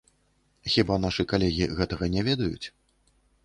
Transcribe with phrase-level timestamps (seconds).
[0.75, 2.67] Хіба нашы калегі гэтага не ведаюць?